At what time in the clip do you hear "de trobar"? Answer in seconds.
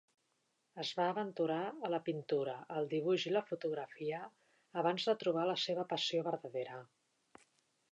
5.11-5.47